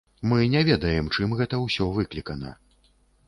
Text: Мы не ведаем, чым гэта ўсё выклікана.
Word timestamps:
Мы 0.29 0.37
не 0.53 0.61
ведаем, 0.69 1.11
чым 1.17 1.35
гэта 1.41 1.59
ўсё 1.65 1.87
выклікана. 1.97 2.57